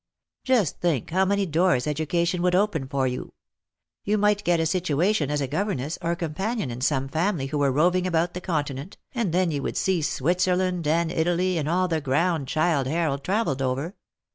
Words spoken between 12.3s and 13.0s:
Childe